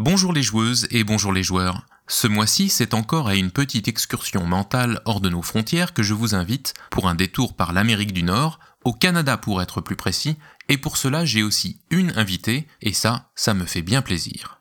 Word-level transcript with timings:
Bonjour 0.00 0.32
les 0.32 0.42
joueuses 0.42 0.88
et 0.90 1.04
bonjour 1.04 1.32
les 1.32 1.44
joueurs. 1.44 1.86
Ce 2.08 2.26
mois-ci, 2.26 2.68
c'est 2.68 2.94
encore 2.94 3.28
à 3.28 3.36
une 3.36 3.52
petite 3.52 3.86
excursion 3.86 4.44
mentale 4.44 5.00
hors 5.04 5.20
de 5.20 5.28
nos 5.28 5.40
frontières 5.40 5.94
que 5.94 6.02
je 6.02 6.14
vous 6.14 6.34
invite 6.34 6.74
pour 6.90 7.08
un 7.08 7.14
détour 7.14 7.54
par 7.54 7.72
l'Amérique 7.72 8.12
du 8.12 8.24
Nord, 8.24 8.58
au 8.84 8.92
Canada 8.92 9.36
pour 9.36 9.62
être 9.62 9.80
plus 9.80 9.94
précis, 9.94 10.36
et 10.68 10.78
pour 10.78 10.96
cela 10.96 11.24
j'ai 11.24 11.44
aussi 11.44 11.78
une 11.90 12.12
invitée, 12.16 12.66
et 12.82 12.92
ça, 12.92 13.30
ça 13.36 13.54
me 13.54 13.66
fait 13.66 13.82
bien 13.82 14.02
plaisir. 14.02 14.60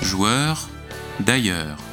Joueur 0.00 0.66
d'ailleurs. 1.20 1.85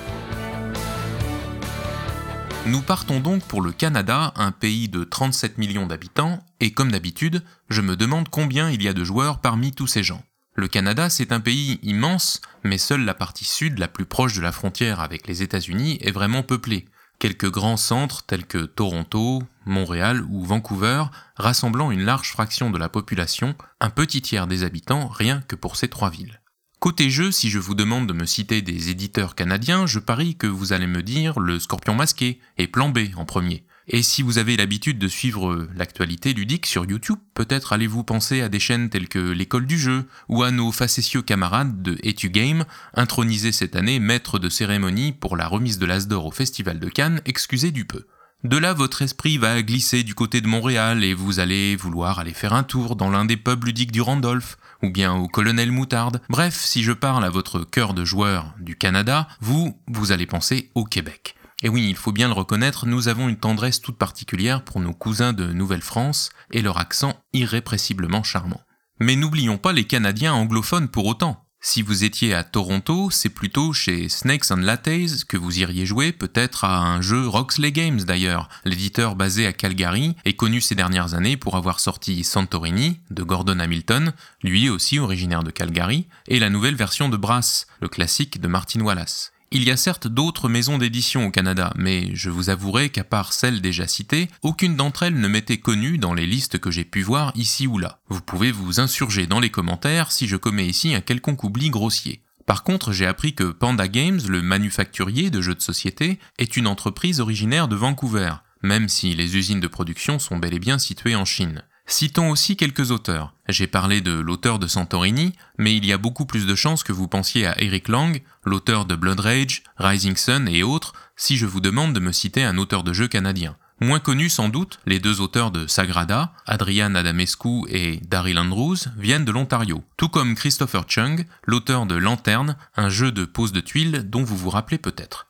Nous 2.66 2.82
partons 2.82 3.20
donc 3.20 3.44
pour 3.44 3.62
le 3.62 3.74
Canada, 3.74 4.32
un 4.38 4.54
pays 4.54 4.88
de 4.88 5.04
37 5.04 5.58
millions 5.58 5.86
d'habitants, 5.86 6.42
et 6.62 6.72
comme 6.72 6.94
d'habitude, 6.94 7.44
je 7.68 7.82
me 7.82 7.98
demande 7.98 8.30
combien 8.30 8.70
il 8.70 8.82
y 8.82 8.88
a 8.88 8.94
de 8.94 9.04
joueurs 9.04 9.40
parmi 9.40 9.74
tous 9.74 9.88
ces 9.88 10.02
gens. 10.02 10.24
Le 10.56 10.70
Canada, 10.70 11.10
c'est 11.10 11.34
un 11.34 11.42
pays 11.42 11.80
immense, 11.84 12.40
mais 12.64 12.78
seule 12.78 13.04
la 13.04 13.14
partie 13.14 13.44
sud, 13.44 13.80
la 13.80 13.90
plus 13.90 14.06
proche 14.06 14.36
de 14.36 14.42
la 14.42 14.54
frontière 14.54 15.02
avec 15.02 15.28
les 15.28 15.44
États-Unis, 15.44 15.98
est 16.00 16.12
vraiment 16.12 16.42
peuplée. 16.42 16.86
Quelques 17.20 17.52
grands 17.52 17.78
centres 17.78 18.24
tels 18.24 18.46
que 18.46 18.60
Toronto, 18.60 19.44
Montréal 19.66 20.24
ou 20.30 20.46
Vancouver, 20.46 21.04
rassemblant 21.36 21.92
une 21.92 22.06
large 22.06 22.32
fraction 22.32 22.72
de 22.72 22.78
la 22.78 22.88
population, 22.88 23.56
un 23.82 23.90
petit 23.90 24.22
tiers 24.22 24.48
des 24.48 24.64
habitants 24.64 25.10
rien 25.10 25.42
que 25.50 25.58
pour 25.58 25.76
ces 25.76 25.90
trois 25.90 26.10
villes. 26.10 26.40
Côté 26.84 27.10
jeu, 27.10 27.32
si 27.32 27.50
je 27.50 27.60
vous 27.60 27.76
demande 27.76 28.08
de 28.08 28.14
me 28.14 28.26
citer 28.26 28.62
des 28.62 28.90
éditeurs 28.90 29.36
canadiens, 29.36 29.86
je 29.86 30.00
parie 30.00 30.36
que 30.36 30.48
vous 30.48 30.74
allez 30.74 30.86
me 30.86 31.02
dire 31.02 31.40
le 31.40 31.58
Scorpion 31.58 31.96
masqué 31.96 32.42
et 32.58 32.68
Plan 32.68 32.90
B 32.90 33.00
en 33.16 33.24
premier. 33.24 33.64
Et 33.88 34.04
si 34.04 34.22
vous 34.22 34.38
avez 34.38 34.58
l'habitude 34.58 35.00
de 35.00 35.08
suivre 35.08 35.66
l'actualité 35.78 36.34
ludique 36.34 36.66
sur 36.66 36.84
YouTube, 36.84 37.20
peut-être 37.36 37.72
allez-vous 37.72 38.04
penser 38.04 38.42
à 38.42 38.50
des 38.50 38.60
chaînes 38.60 38.90
telles 38.90 39.08
que 39.08 39.32
l'école 39.32 39.66
du 39.66 39.80
jeu 39.80 40.04
ou 40.28 40.44
à 40.44 40.52
nos 40.52 40.74
facétieux 40.74 41.22
camarades 41.22 41.82
de 41.82 41.98
Etu 42.04 42.30
Game, 42.30 42.66
intronisés 42.96 43.54
cette 43.54 43.78
année 43.78 44.00
maîtres 44.00 44.38
de 44.38 44.50
cérémonie 44.50 45.14
pour 45.14 45.38
la 45.38 45.48
remise 45.48 45.80
de 45.80 45.86
l'As 45.86 46.10
d'or 46.10 46.26
au 46.26 46.32
Festival 46.32 46.80
de 46.80 46.90
Cannes, 46.90 47.22
excusez 47.24 47.72
du 47.72 47.86
peu. 47.86 48.04
De 48.44 48.58
là, 48.58 48.74
votre 48.74 49.02
esprit 49.02 49.38
va 49.38 49.62
glisser 49.62 50.04
du 50.04 50.16
côté 50.16 50.42
de 50.42 50.48
Montréal 50.48 51.06
et 51.06 51.14
vous 51.14 51.40
allez 51.40 51.78
vouloir 51.78 52.20
aller 52.20 52.34
faire 52.34 52.52
un 52.52 52.64
tour 52.64 52.98
dans 52.98 53.10
l'un 53.10 53.24
des 53.24 53.38
pubs 53.38 53.64
ludiques 53.64 53.94
du 53.94 54.02
Randolph, 54.02 54.58
ou 54.82 54.90
bien 54.90 55.14
au 55.14 55.30
colonel 55.30 55.72
Moutarde. 55.72 56.22
Bref, 56.28 56.60
si 56.60 56.84
je 56.84 56.92
parle 56.92 57.24
à 57.24 57.30
votre 57.30 57.62
cœur 57.62 57.94
de 57.94 58.04
joueur 58.04 58.54
du 58.60 58.76
Canada, 58.76 59.30
vous, 59.40 59.80
vous 59.88 60.12
allez 60.12 60.26
penser 60.26 60.72
au 60.76 60.84
Québec. 60.84 61.36
Et 61.62 61.70
oui, 61.70 61.88
il 61.88 61.96
faut 61.96 62.12
bien 62.12 62.28
le 62.28 62.34
reconnaître, 62.34 62.86
nous 62.86 63.08
avons 63.08 63.30
une 63.30 63.38
tendresse 63.38 63.80
toute 63.80 63.98
particulière 63.98 64.66
pour 64.66 64.82
nos 64.82 64.94
cousins 64.94 65.32
de 65.32 65.54
Nouvelle-France 65.54 66.30
et 66.52 66.62
leur 66.62 66.78
accent 66.80 67.16
irrépressiblement 67.32 68.24
charmant. 68.24 68.60
Mais 69.00 69.16
n'oublions 69.16 69.58
pas 69.58 69.72
les 69.72 69.86
Canadiens 69.86 70.34
anglophones 70.34 70.90
pour 70.90 71.06
autant. 71.06 71.46
Si 71.66 71.82
vous 71.82 72.04
étiez 72.04 72.34
à 72.34 72.44
Toronto, 72.44 73.10
c'est 73.10 73.30
plutôt 73.30 73.72
chez 73.72 74.10
Snakes 74.10 74.52
and 74.52 74.58
Lattes 74.58 75.24
que 75.30 75.38
vous 75.38 75.60
iriez 75.60 75.86
jouer, 75.86 76.12
peut-être 76.12 76.66
à 76.66 76.78
un 76.78 77.00
jeu 77.00 77.26
Roxley 77.26 77.72
Games 77.72 78.02
d'ailleurs. 78.02 78.50
L'éditeur 78.66 79.16
basé 79.16 79.48
à 79.48 79.54
Calgary 79.54 80.18
est 80.26 80.34
connu 80.34 80.60
ces 80.60 80.76
dernières 80.76 81.14
années 81.14 81.38
pour 81.38 81.56
avoir 81.56 81.80
sorti 81.80 82.26
Santorini 82.26 83.00
de 83.12 83.24
Gordon 83.24 83.60
Hamilton, 83.60 84.12
lui 84.44 84.70
aussi 84.70 85.00
originaire 85.00 85.42
de 85.42 85.52
Calgary, 85.52 86.06
et 86.28 86.40
la 86.40 86.50
nouvelle 86.50 86.76
version 86.76 87.08
de 87.08 87.16
Brass, 87.16 87.68
le 87.80 87.88
classique 87.88 88.42
de 88.42 88.50
Martin 88.50 88.82
Wallace. 88.82 89.32
Il 89.56 89.66
y 89.66 89.70
a 89.70 89.78
certes 89.78 90.08
d'autres 90.08 90.50
maisons 90.50 90.80
d'édition 90.80 91.28
au 91.28 91.30
Canada, 91.30 91.72
mais 91.76 92.10
je 92.16 92.32
vous 92.32 92.50
avouerai 92.50 92.90
qu'à 92.90 93.04
part 93.04 93.34
celles 93.34 93.62
déjà 93.62 93.86
citées, 93.86 94.28
aucune 94.42 94.76
d'entre 94.76 95.04
elles 95.04 95.20
ne 95.20 95.28
m'était 95.28 95.60
connue 95.60 96.00
dans 96.00 96.16
les 96.16 96.26
listes 96.26 96.58
que 96.58 96.72
j'ai 96.72 96.84
pu 96.84 97.04
voir 97.04 97.32
ici 97.36 97.68
ou 97.68 97.78
là. 97.78 98.00
Vous 98.10 98.22
pouvez 98.22 98.52
vous 98.52 98.80
insurger 98.80 99.28
dans 99.28 99.40
les 99.40 99.52
commentaires 99.52 100.12
si 100.12 100.28
je 100.28 100.38
commets 100.38 100.66
ici 100.66 100.96
un 100.96 101.02
quelconque 101.02 101.44
oubli 101.44 101.70
grossier. 101.70 102.24
Par 102.48 102.64
contre, 102.64 102.94
j'ai 102.94 103.06
appris 103.06 103.36
que 103.36 103.52
Panda 103.52 103.88
Games, 103.88 104.22
le 104.28 104.42
manufacturier 104.42 105.30
de 105.30 105.40
jeux 105.40 105.54
de 105.54 105.62
société, 105.62 106.18
est 106.40 106.58
une 106.58 106.66
entreprise 106.66 107.20
originaire 107.20 107.68
de 107.68 107.76
Vancouver, 107.76 108.34
même 108.64 108.90
si 108.90 109.14
les 109.14 109.38
usines 109.38 109.60
de 109.60 109.68
production 109.68 110.18
sont 110.18 110.38
bel 110.38 110.56
et 110.56 110.60
bien 110.60 110.80
situées 110.80 111.16
en 111.16 111.26
Chine. 111.26 111.62
Citons 111.86 112.32
aussi 112.32 112.56
quelques 112.56 112.92
auteurs. 112.92 113.34
J'ai 113.50 113.68
parlé 113.68 114.02
de 114.02 114.14
l'auteur 114.14 114.58
de 114.58 114.68
Santorini, 114.68 115.34
mais 115.58 115.76
il 115.76 115.86
y 115.86 115.92
a 115.92 115.98
beaucoup 115.98 116.26
plus 116.26 116.48
de 116.48 116.56
chances 116.56 116.84
que 116.84 116.94
vous 116.94 117.08
pensiez 117.08 117.46
à 117.46 117.62
Eric 117.62 117.90
Lang, 117.90 118.24
l'auteur 118.46 118.86
de 118.86 118.96
Blood 118.96 119.20
Rage, 119.20 119.64
Rising 119.78 120.16
Sun 120.16 120.48
et 120.48 120.64
autres, 120.64 120.94
si 121.18 121.38
je 121.38 121.46
vous 121.46 121.60
demande 121.60 121.94
de 121.94 122.00
me 122.00 122.12
citer 122.12 122.44
un 122.44 122.58
auteur 122.58 122.84
de 122.84 122.94
jeu 122.94 123.08
canadien. 123.08 123.58
Moins 123.82 124.00
connus 124.00 124.30
sans 124.30 124.48
doute, 124.48 124.80
les 124.86 125.00
deux 125.00 125.20
auteurs 125.20 125.52
de 125.52 125.68
Sagrada, 125.68 126.32
Adrian 126.48 126.96
Adamescu 126.96 127.64
et 127.68 128.00
Daryl 128.08 128.40
Andrews, 128.40 128.78
viennent 128.98 129.26
de 129.26 129.32
l'Ontario, 129.32 129.84
tout 129.98 130.10
comme 130.10 130.36
Christopher 130.36 130.86
Chung, 130.88 131.26
l'auteur 131.46 131.86
de 131.86 131.96
Lanterne, 131.96 132.56
un 132.78 132.88
jeu 132.88 133.12
de 133.12 133.26
pose 133.26 133.52
de 133.52 133.60
tuiles 133.60 134.10
dont 134.10 134.24
vous 134.24 134.38
vous 134.38 134.50
rappelez 134.50 134.78
peut-être. 134.78 135.28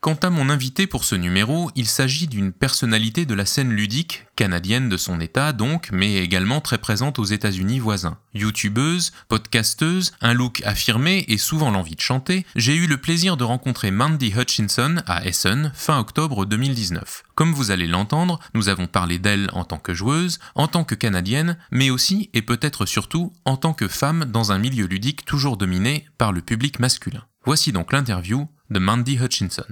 Quant 0.00 0.14
à 0.22 0.30
mon 0.30 0.48
invité 0.48 0.86
pour 0.86 1.02
ce 1.02 1.16
numéro, 1.16 1.72
il 1.74 1.88
s'agit 1.88 2.28
d'une 2.28 2.52
personnalité 2.52 3.26
de 3.26 3.34
la 3.34 3.44
scène 3.44 3.72
ludique, 3.72 4.26
canadienne 4.36 4.88
de 4.88 4.96
son 4.96 5.20
état 5.20 5.52
donc, 5.52 5.88
mais 5.90 6.14
également 6.18 6.60
très 6.60 6.78
présente 6.78 7.18
aux 7.18 7.24
États-Unis 7.24 7.80
voisins. 7.80 8.16
YouTubeuse, 8.32 9.10
podcasteuse, 9.26 10.12
un 10.20 10.34
look 10.34 10.62
affirmé 10.64 11.24
et 11.26 11.36
souvent 11.36 11.72
l'envie 11.72 11.96
de 11.96 12.00
chanter, 12.00 12.46
j'ai 12.54 12.76
eu 12.76 12.86
le 12.86 12.98
plaisir 12.98 13.36
de 13.36 13.42
rencontrer 13.42 13.90
Mandy 13.90 14.32
Hutchinson 14.36 15.02
à 15.08 15.26
Essen 15.26 15.72
fin 15.74 15.98
octobre 15.98 16.46
2019. 16.46 17.24
Comme 17.34 17.52
vous 17.52 17.72
allez 17.72 17.88
l'entendre, 17.88 18.38
nous 18.54 18.68
avons 18.68 18.86
parlé 18.86 19.18
d'elle 19.18 19.50
en 19.52 19.64
tant 19.64 19.78
que 19.78 19.94
joueuse, 19.94 20.38
en 20.54 20.68
tant 20.68 20.84
que 20.84 20.94
canadienne, 20.94 21.58
mais 21.72 21.90
aussi 21.90 22.30
et 22.34 22.42
peut-être 22.42 22.86
surtout 22.86 23.32
en 23.44 23.56
tant 23.56 23.72
que 23.72 23.88
femme 23.88 24.26
dans 24.26 24.52
un 24.52 24.58
milieu 24.58 24.86
ludique 24.86 25.24
toujours 25.24 25.56
dominé 25.56 26.06
par 26.18 26.30
le 26.30 26.40
public 26.40 26.78
masculin. 26.78 27.24
Voici 27.44 27.72
donc 27.72 27.92
l'interview 27.92 28.48
de 28.70 28.78
Mandy 28.78 29.18
Hutchinson. 29.18 29.64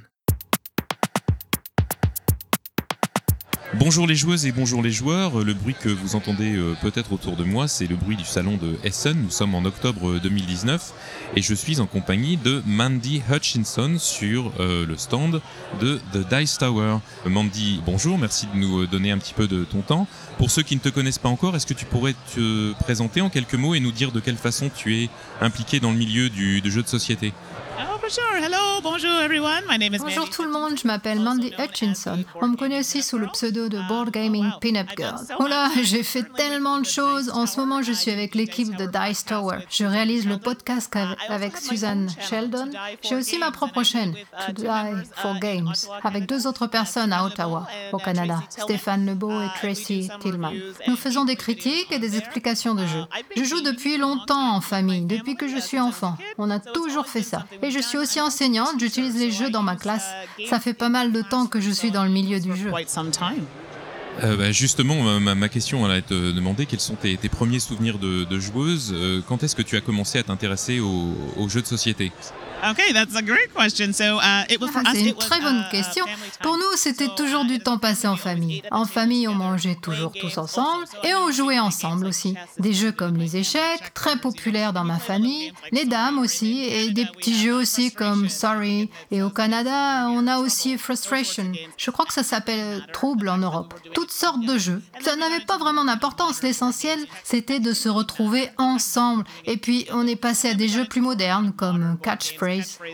Bonjour 3.79 4.07
les 4.07 4.17
joueuses 4.17 4.47
et 4.47 4.53
bonjour 4.53 4.83
les 4.83 4.91
joueurs. 4.91 5.45
Le 5.45 5.53
bruit 5.53 5.77
que 5.79 5.91
vous 5.91 6.17
entendez 6.17 6.57
euh, 6.57 6.75
peut-être 6.81 7.13
autour 7.13 7.37
de 7.37 7.45
moi, 7.45 7.69
c'est 7.69 7.87
le 7.87 7.95
bruit 7.95 8.17
du 8.17 8.25
salon 8.25 8.57
de 8.57 8.79
Essen. 8.85 9.15
Nous 9.23 9.31
sommes 9.31 9.55
en 9.55 9.67
octobre 9.67 10.19
2019 10.19 10.95
et 11.37 11.43
je 11.43 11.53
suis 11.53 11.79
en 11.79 11.85
compagnie 11.85 12.39
de 12.39 12.63
Mandy 12.65 13.21
Hutchinson 13.31 13.97
sur 13.99 14.51
euh, 14.61 14.87
le 14.87 14.97
stand 14.97 15.43
de 15.79 16.01
The 16.15 16.27
Dice 16.27 16.57
Tower. 16.57 17.01
Mandy, 17.27 17.83
bonjour, 17.85 18.17
merci 18.17 18.47
de 18.55 18.59
nous 18.59 18.87
donner 18.87 19.11
un 19.11 19.19
petit 19.19 19.35
peu 19.35 19.47
de 19.47 19.65
ton 19.65 19.83
temps. 19.83 20.07
Pour 20.39 20.51
ceux 20.51 20.63
qui 20.63 20.75
ne 20.77 20.81
te 20.81 20.89
connaissent 20.89 21.19
pas 21.19 21.29
encore, 21.29 21.55
est-ce 21.55 21.67
que 21.67 21.75
tu 21.75 21.85
pourrais 21.85 22.15
te 22.35 22.73
présenter 22.83 23.21
en 23.21 23.29
quelques 23.29 23.57
mots 23.57 23.75
et 23.75 23.81
nous 23.81 23.93
dire 23.93 24.11
de 24.11 24.21
quelle 24.21 24.37
façon 24.37 24.71
tu 24.75 25.03
es 25.03 25.11
impliqué 25.43 25.81
dans 25.81 25.91
le 25.91 25.99
milieu 25.99 26.31
du, 26.31 26.63
jeu 26.65 26.83
de 26.83 26.89
société? 26.89 27.35
Bonjour 29.99 30.31
tout 30.31 30.45
le 30.45 30.51
monde, 30.51 30.79
je 30.81 30.87
m'appelle 30.87 31.19
Mandy 31.19 31.53
Hutchinson. 31.59 32.25
On 32.41 32.49
me 32.49 32.57
connaît 32.57 32.79
aussi 32.79 33.03
sous 33.03 33.19
le 33.19 33.27
pseudo 33.29 33.69
de 33.69 33.81
Board 33.89 34.11
Gaming 34.11 34.49
Pinup 34.61 34.89
Girl. 34.97 35.17
Oh 35.41 35.47
là, 35.47 35.71
j'ai 35.83 36.05
fait 36.05 36.23
tellement 36.37 36.79
de 36.79 36.85
choses. 36.85 37.31
En 37.31 37.47
ce 37.47 37.59
moment, 37.59 37.83
je 37.83 37.93
suis 37.93 38.13
avec 38.13 38.37
l'équipe 38.37 38.77
de 38.77 38.87
Dice 38.87 39.25
Tower. 39.25 39.59
Je 39.71 39.85
réalise 39.85 40.27
le 40.27 40.39
podcast 40.39 40.95
avec 41.29 41.57
Suzanne 41.57 42.09
Sheldon. 42.21 42.71
J'ai 43.03 43.17
aussi 43.17 43.39
ma 43.39 43.51
propre 43.51 43.83
chaîne, 43.83 44.15
To 44.47 44.53
Die 44.53 44.67
for 45.17 45.39
Games, 45.41 45.75
avec 46.05 46.27
deux 46.27 46.47
autres 46.47 46.69
personnes 46.69 47.13
à 47.13 47.25
Ottawa, 47.25 47.67
au 47.93 47.99
Canada, 47.99 48.41
Stéphane 48.51 49.05
Lebeau 49.05 49.33
et 49.33 49.49
Tracy 49.61 50.09
Tillman. 50.21 50.53
Nous 50.87 50.97
faisons 50.97 51.25
des 51.25 51.37
critiques 51.37 51.91
et 51.91 51.99
des 51.99 52.17
explications 52.17 52.75
de 52.75 52.87
jeux. 52.87 53.05
Je 53.37 53.43
joue 53.43 53.63
depuis 53.63 53.99
longtemps 53.99 54.55
en 54.55 54.61
famille, 54.61 55.07
depuis 55.07 55.35
que 55.35 55.49
je 55.49 55.59
suis 55.59 55.81
enfant. 55.81 56.17
On 56.39 56.51
a 56.51 56.61
toujours 56.61 57.07
fait 57.07 57.23
ça. 57.23 57.45
Et 57.63 57.71
je 57.73 57.81
suis 57.81 57.96
aussi 57.97 58.21
enseignante, 58.21 58.79
j'utilise 58.79 59.17
les 59.17 59.31
jeux 59.31 59.51
dans 59.51 59.63
ma 59.63 59.77
classe. 59.77 60.07
Ça 60.49 60.61
fait 60.61 60.75
pas 60.75 60.89
mal 60.89 61.13
de 61.13 61.23
temps 61.23 61.47
que 61.47 61.61
je 61.61 61.71
suis 61.71 61.91
dans 61.91 62.05
le 62.05 62.11
milieu 62.11 62.41
du 62.41 62.55
jeu. 62.57 62.71
Euh, 64.23 64.37
bah, 64.37 64.51
justement, 64.51 65.21
ma, 65.21 65.49
question 65.49 65.85
allait 65.85 66.03
te 66.03 66.33
demander 66.33 66.67
quels 66.67 66.81
sont 66.81 66.95
tes, 66.95 67.17
premiers 67.29 67.61
souvenirs 67.61 67.99
de, 67.99 68.39
joueuse? 68.39 68.95
Euh, 68.95 69.21
quand 69.27 69.43
est-ce 69.43 69.55
que 69.55 69.63
tu 69.63 69.77
as 69.77 69.81
commencé 69.81 70.19
à 70.19 70.23
t'intéresser 70.23 70.81
aux 70.81 71.49
jeux 71.49 71.63
de 71.63 71.67
société? 71.67 72.13
Okay, 72.65 72.93
that's 72.93 73.15
a 73.15 73.23
great 73.23 73.53
question. 73.55 73.93
So, 73.93 74.19
uh, 74.19 74.45
it 74.49 74.61
was 74.61 74.71
ah, 74.75 74.93
C'est 74.93 75.03
une 75.03 75.15
très 75.15 75.41
bonne 75.41 75.65
uh, 75.67 75.71
question. 75.71 76.05
Pour 76.41 76.57
nous, 76.57 76.77
c'était 76.77 77.09
toujours 77.15 77.45
du 77.45 77.59
temps 77.59 77.79
passé 77.79 78.09
en 78.09 78.17
famille. 78.17 78.63
En 78.71 78.87
famille, 78.87 79.29
on 79.29 79.35
mangeait 79.35 79.77
toujours 79.77 80.13
tous 80.13 80.39
ensemble 80.39 80.85
et 81.05 81.15
on 81.15 81.31
jouait 81.31 81.59
ensemble 81.59 82.07
aussi. 82.07 82.35
Des 82.59 82.73
jeux 82.73 82.93
comme 82.93 83.17
les 83.17 83.37
échecs, 83.37 83.93
très 83.95 84.17
populaires 84.17 84.73
dans 84.73 84.85
ma 84.85 84.99
famille, 84.99 85.53
les 85.71 85.85
dames 85.85 86.19
aussi, 86.19 86.65
et 86.65 86.91
des 86.91 87.05
petits 87.07 87.39
jeux 87.39 87.55
aussi 87.55 87.93
comme 87.93 88.29
Sorry. 88.29 88.91
Et 89.11 89.23
au 89.23 89.31
Canada, 89.31 90.09
on 90.09 90.27
a 90.27 90.39
aussi 90.39 90.79
Frustration. 90.79 91.53
Je 91.77 91.91
crois 91.91 92.07
que 92.07 92.15
ça 92.15 92.23
s'appelle 92.23 92.87
Trouble 92.93 93.29
en 93.29 93.39
Europe. 93.39 93.75
Tout 93.93 94.07
toutes 94.07 94.15
sortes 94.15 94.45
de 94.45 94.57
jeux. 94.57 94.81
Ça 95.01 95.17
n'avait 95.17 95.45
pas 95.45 95.59
vraiment 95.59 95.85
d'importance. 95.85 96.41
L'essentiel, 96.45 96.99
c'était 97.25 97.59
de 97.59 97.73
se 97.73 97.89
retrouver 97.89 98.51
ensemble. 98.57 99.25
Et 99.47 99.57
puis, 99.57 99.85
on 99.91 100.07
est 100.07 100.15
passé 100.15 100.51
à 100.51 100.55
des 100.55 100.69
jeux 100.69 100.85
plus 100.85 101.01
modernes, 101.01 101.53
comme 101.57 101.99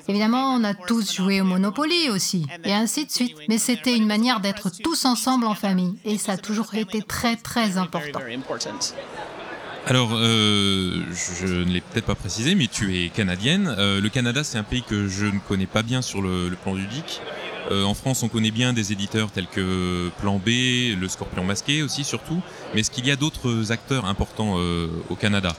Évidemment, 0.09 0.55
on 0.55 0.65
a 0.65 0.75
tous 0.75 1.15
joué 1.15 1.41
au 1.41 1.45
Monopoly 1.45 2.11
aussi, 2.11 2.47
et 2.65 2.73
ainsi 2.73 3.07
de 3.07 3.11
suite. 3.11 3.37
Mais 3.49 3.59
c'était 3.59 3.97
une 3.97 4.07
manière 4.07 4.41
d'être 4.41 4.71
tous 4.71 5.05
ensemble 5.05 5.47
en 5.47 5.55
famille. 5.55 5.95
Et 6.05 6.19
ça 6.19 6.33
a 6.33 6.37
toujours 6.37 6.75
été 6.75 7.03
très, 7.03 7.37
très 7.37 7.77
important. 7.77 8.21
Alors, 9.87 10.11
euh, 10.15 11.03
je 11.13 11.47
ne 11.47 11.73
l'ai 11.73 11.81
peut-être 11.81 12.07
pas 12.07 12.15
précisé, 12.15 12.55
mais 12.55 12.69
tu 12.69 12.97
es 12.97 13.09
canadienne. 13.09 13.75
Euh, 13.79 14.01
le 14.01 14.09
Canada, 14.09 14.45
c'est 14.45 14.57
un 14.57 14.63
pays 14.63 14.83
que 14.83 15.09
je 15.09 15.27
ne 15.27 15.41
connais 15.49 15.67
pas 15.67 15.83
bien 15.83 16.03
sur 16.03 16.23
le, 16.23 16.51
plan 16.63 16.75
ludique. 16.75 17.21
Euh, 17.73 17.83
en 17.83 17.95
France, 17.95 18.23
on 18.23 18.29
connaît 18.29 18.53
bien 18.53 18.73
des 18.73 18.93
éditeurs 18.93 19.33
tels 19.33 19.49
que 19.49 20.09
Plan 20.21 20.39
B, 20.39 20.97
Le 21.01 21.09
Scorpion 21.09 21.45
Masqué 21.45 21.83
aussi 21.83 22.05
surtout. 22.05 22.41
Mais 22.75 22.81
est-ce 22.81 22.93
qu'il 22.93 23.07
y 23.07 23.11
a 23.11 23.17
d'autres 23.17 23.73
acteurs 23.73 24.05
importants 24.05 24.57
au 25.11 25.15
Canada? 25.17 25.55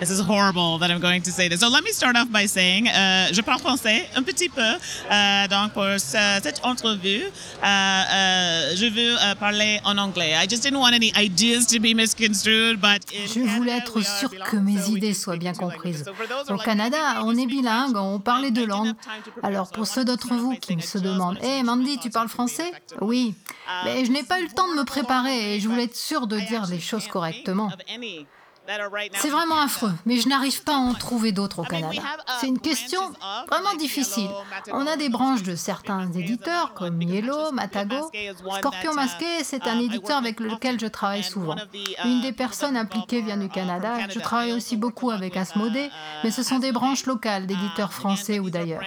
This 0.00 0.10
is 0.10 0.20
horrible 0.20 0.78
that 0.80 0.90
I'm 0.90 1.00
going 1.00 1.22
to 1.22 1.30
say 1.30 1.48
this. 1.48 1.60
So 1.60 1.68
let 1.68 1.84
me 1.84 1.90
start 1.92 2.16
off 2.16 2.28
by 2.28 2.46
saying, 2.46 2.88
euh, 2.88 3.28
je 3.32 3.40
parle 3.40 3.60
français 3.60 4.06
un 4.16 4.22
petit 4.22 4.48
peu. 4.48 4.60
Euh, 4.60 5.48
donc 5.48 5.72
pour 5.72 5.84
ce, 5.98 6.40
cette 6.42 6.60
entrevue, 6.64 7.22
euh, 7.22 7.64
euh, 7.64 8.76
je 8.76 8.86
veux 8.86 9.16
euh, 9.16 9.34
parler 9.36 9.80
en 9.84 9.96
anglais. 9.96 10.32
I 10.34 10.48
just 10.48 10.62
didn't 10.62 10.78
want 10.78 10.92
any 10.92 11.12
ideas 11.16 11.66
to 11.68 11.80
be 11.80 11.94
misconstrued, 11.94 12.80
but 12.80 13.02
je 13.12 13.40
voulais 13.40 13.78
être 13.78 14.02
sûr 14.04 14.30
que 14.50 14.56
mes 14.56 14.90
idées 14.90 15.14
soient 15.14 15.36
bien 15.36 15.54
comprises. 15.54 16.04
Au 16.48 16.58
Canada, 16.58 17.22
on 17.24 17.36
est 17.36 17.46
bilingue, 17.46 17.96
on 17.96 18.18
parle 18.18 18.50
deux 18.50 18.66
langues. 18.66 18.92
Alors 19.42 19.70
pour 19.70 19.86
ceux 19.86 20.04
d'entre 20.04 20.34
vous 20.34 20.56
qui 20.56 20.82
se 20.82 20.98
demandent, 20.98 21.38
hé 21.40 21.58
hey, 21.58 21.62
Mandy, 21.62 21.98
tu 21.98 22.10
parles 22.10 22.28
français? 22.28 22.72
Oui, 23.00 23.34
mais 23.84 24.04
je 24.04 24.10
n'ai 24.10 24.24
pas 24.24 24.40
eu 24.40 24.44
le 24.44 24.52
temps 24.52 24.68
de 24.68 24.74
me 24.74 24.84
préparer 24.84 25.54
et 25.54 25.60
je 25.60 25.68
voulais 25.68 25.84
être 25.84 25.96
sûr 25.96 26.26
de 26.26 26.38
dire 26.40 26.66
les 26.66 26.80
choses 26.80 27.06
correctement. 27.06 27.70
C'est 29.14 29.30
vraiment 29.30 29.60
affreux, 29.60 29.92
mais 30.06 30.18
je 30.18 30.28
n'arrive 30.28 30.62
pas 30.62 30.74
à 30.74 30.78
en 30.78 30.94
trouver 30.94 31.32
d'autres 31.32 31.60
au 31.60 31.64
Canada. 31.64 32.02
C'est 32.40 32.46
une 32.46 32.58
question 32.58 33.00
vraiment 33.50 33.74
difficile. 33.78 34.28
On 34.72 34.86
a 34.86 34.96
des 34.96 35.08
branches 35.08 35.42
de 35.42 35.54
certains 35.54 36.10
éditeurs 36.12 36.72
comme 36.74 37.00
Yellow, 37.02 37.52
Matago. 37.52 38.10
Scorpion 38.58 38.94
Masqué, 38.94 39.42
c'est 39.42 39.66
un 39.66 39.78
éditeur 39.78 40.16
avec 40.16 40.40
lequel 40.40 40.80
je 40.80 40.86
travaille 40.86 41.22
souvent. 41.22 41.56
Une 42.04 42.22
des 42.22 42.32
personnes 42.32 42.76
impliquées 42.76 43.20
vient 43.22 43.36
du 43.36 43.48
Canada. 43.48 44.08
Je 44.08 44.18
travaille 44.18 44.52
aussi 44.52 44.76
beaucoup 44.76 45.10
avec 45.10 45.36
Asmodée, 45.36 45.90
mais 46.22 46.30
ce 46.30 46.42
sont 46.42 46.58
des 46.58 46.72
branches 46.72 47.06
locales 47.06 47.46
d'éditeurs 47.46 47.92
français 47.92 48.38
ou 48.38 48.50
d'ailleurs. 48.50 48.82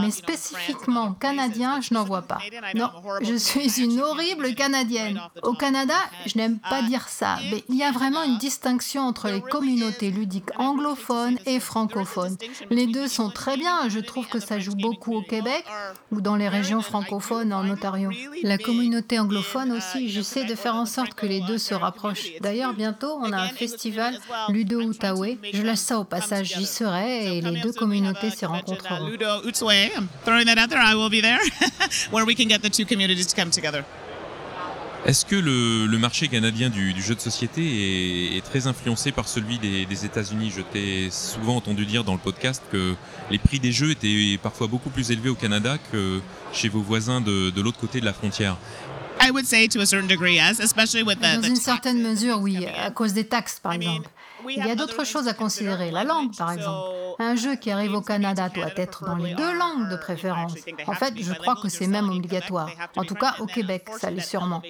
Mais 0.00 0.10
spécifiquement 0.10 1.12
canadien, 1.12 1.80
je 1.80 1.94
n'en 1.94 2.04
vois 2.04 2.22
pas. 2.22 2.38
Non, 2.74 2.90
je 3.22 3.34
suis 3.34 3.80
une 3.82 4.00
horrible 4.00 4.54
Canadienne. 4.54 5.20
Au 5.42 5.54
Canada, 5.54 5.94
je 6.26 6.36
n'aime 6.36 6.58
pas 6.58 6.82
dire 6.82 7.08
ça, 7.08 7.38
mais 7.50 7.64
il 7.68 7.76
y 7.76 7.82
a 7.82 7.92
vraiment 7.92 8.22
une 8.24 8.38
distinction 8.38 9.02
entre 9.02 9.21
les 9.28 9.40
communautés 9.40 10.10
ludiques 10.10 10.50
anglophones 10.56 11.38
et 11.46 11.60
francophones. 11.60 12.36
Les 12.70 12.86
deux 12.86 13.08
sont 13.08 13.30
très 13.30 13.56
bien, 13.56 13.88
je 13.88 13.98
trouve 13.98 14.28
que 14.28 14.40
ça 14.40 14.58
joue 14.58 14.74
beaucoup 14.74 15.14
au 15.14 15.22
Québec 15.22 15.64
ou 16.10 16.20
dans 16.20 16.36
les 16.36 16.48
régions 16.48 16.82
francophones 16.82 17.52
en 17.52 17.68
Ontario. 17.68 18.10
La 18.42 18.58
communauté 18.58 19.18
anglophone 19.18 19.72
aussi, 19.72 20.08
j'essaie 20.08 20.44
de 20.44 20.54
faire 20.54 20.74
en 20.74 20.86
sorte 20.86 21.14
que 21.14 21.26
les 21.26 21.40
deux 21.40 21.58
se 21.58 21.74
rapprochent. 21.74 22.32
D'ailleurs, 22.40 22.74
bientôt, 22.74 23.18
on 23.20 23.32
a 23.32 23.40
un 23.40 23.48
festival 23.48 24.18
Ludo 24.48 24.80
Outaouais. 24.82 25.38
Je 25.52 25.62
laisse 25.62 25.80
ça 25.80 25.98
au 25.98 26.04
passage, 26.04 26.54
j'y 26.56 26.66
serai 26.66 27.38
et 27.38 27.40
les 27.40 27.60
deux 27.60 27.72
communautés 27.72 28.30
s'y 28.30 28.46
rencontreront. 28.46 29.10
Est-ce 35.04 35.26
que 35.26 35.34
le, 35.34 35.86
le, 35.86 35.98
marché 35.98 36.28
canadien 36.28 36.70
du, 36.70 36.92
du, 36.92 37.02
jeu 37.02 37.16
de 37.16 37.20
société 37.20 37.60
est, 37.60 38.36
est 38.36 38.40
très 38.40 38.68
influencé 38.68 39.10
par 39.10 39.26
celui 39.26 39.58
des, 39.58 39.84
des 39.84 40.04
États-Unis? 40.04 40.52
Je 40.56 40.62
t'ai 40.62 41.10
souvent 41.10 41.56
entendu 41.56 41.86
dire 41.86 42.04
dans 42.04 42.12
le 42.12 42.20
podcast 42.20 42.62
que 42.70 42.94
les 43.28 43.38
prix 43.38 43.58
des 43.58 43.72
jeux 43.72 43.90
étaient 43.90 44.38
parfois 44.40 44.68
beaucoup 44.68 44.90
plus 44.90 45.10
élevés 45.10 45.28
au 45.28 45.34
Canada 45.34 45.76
que 45.90 46.20
chez 46.52 46.68
vos 46.68 46.82
voisins 46.82 47.20
de, 47.20 47.50
de 47.50 47.60
l'autre 47.60 47.80
côté 47.80 47.98
de 48.00 48.04
la 48.04 48.12
frontière. 48.12 48.56
I 49.20 49.30
would 49.32 49.44
say 49.44 49.66
to 49.68 49.80
a 49.80 49.86
certain 49.86 50.06
degree, 50.06 50.34
yes, 50.34 50.60
especially 50.60 51.02
with 51.02 51.18
the, 51.18 51.40
Dans 51.40 51.48
une 51.48 51.56
certaine 51.56 52.00
mesure, 52.00 52.40
oui, 52.40 52.64
à 52.66 52.92
cause 52.92 53.12
des 53.12 53.24
taxes, 53.24 53.58
par 53.60 53.72
exemple. 53.72 54.08
Il 54.48 54.66
y 54.66 54.70
a 54.70 54.74
d'autres 54.74 55.04
choses 55.04 55.28
à 55.28 55.34
considérer, 55.34 55.90
la 55.90 56.04
langue 56.04 56.36
par 56.36 56.52
exemple. 56.52 56.96
Un 57.18 57.36
jeu 57.36 57.56
qui 57.56 57.70
arrive 57.70 57.94
au 57.94 58.00
Canada 58.00 58.48
doit 58.48 58.70
être 58.76 59.04
dans 59.04 59.16
les 59.16 59.34
deux 59.34 59.52
langues 59.56 59.90
de 59.90 59.96
préférence. 59.96 60.54
En 60.86 60.94
fait, 60.94 61.14
je 61.16 61.32
crois 61.32 61.56
que 61.56 61.68
c'est 61.68 61.86
même 61.86 62.08
obligatoire. 62.08 62.70
En 62.96 63.04
tout 63.04 63.14
cas, 63.14 63.34
au 63.40 63.46
Québec, 63.46 63.86
ça 63.98 64.10
l'est 64.10 64.20
sûrement. 64.20 64.62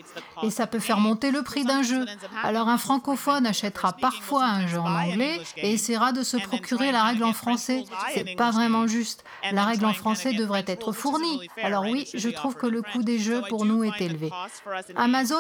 Et 0.43 0.51
ça 0.51 0.67
peut 0.67 0.79
faire 0.79 0.99
monter 0.99 1.31
le 1.31 1.43
prix 1.43 1.65
d'un 1.65 1.83
jeu. 1.83 2.05
Alors 2.43 2.69
un 2.69 2.79
francophone 2.79 3.47
achètera 3.47 3.93
parfois 3.93 4.45
un 4.45 4.67
jeu 4.67 4.79
en 4.79 4.95
anglais 4.95 5.41
et 5.57 5.73
essaiera 5.73 6.13
de 6.13 6.23
se 6.23 6.37
procurer 6.37 6.93
la 6.93 7.05
règle 7.05 7.25
en 7.25 7.33
français. 7.33 7.85
C'est 8.15 8.37
pas 8.37 8.51
vraiment 8.51 8.87
juste. 8.87 9.25
La 9.53 9.65
règle 9.65 9.87
en 9.87 9.93
français 9.93 10.33
devrait 10.33 10.65
être 10.67 10.93
fournie. 10.93 11.49
Alors 11.63 11.85
oui, 11.85 12.09
je 12.15 12.29
trouve 12.29 12.55
que 12.55 12.67
le 12.67 12.83
coût 12.83 13.03
des 13.03 13.19
jeux 13.19 13.43
pour 13.49 13.65
nous 13.65 13.85
est 13.85 14.01
élevé. 14.01 14.31
Amazon, 14.97 15.37